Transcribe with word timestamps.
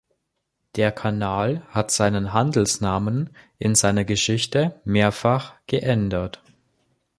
Der 0.77 0.91
Kanal 0.91 1.61
hat 1.69 1.91
seinen 1.91 2.33
Handelsnamen 2.33 3.29
in 3.59 3.75
seiner 3.75 4.03
Geschichte 4.03 4.81
mehrfach 4.83 5.53
geändert. 5.67 6.41